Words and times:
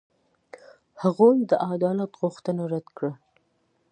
هغوی 1.01 1.37
د 1.51 1.53
عدالت 1.71 2.11
غوښتنه 2.21 2.63
رد 2.73 2.87
کړه. 2.97 3.11